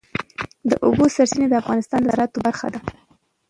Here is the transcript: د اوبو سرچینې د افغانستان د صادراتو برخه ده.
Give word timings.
د 0.69 0.71
اوبو 0.85 1.05
سرچینې 1.15 1.47
د 1.49 1.53
افغانستان 1.61 1.99
د 2.03 2.05
صادراتو 2.07 2.43
برخه 2.45 2.67
ده. 2.73 2.79